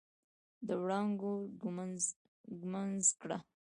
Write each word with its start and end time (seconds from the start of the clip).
د 0.67 0.69
وړانګو 0.81 1.33
ږمنځ 2.59 3.05
کړه 3.21 3.37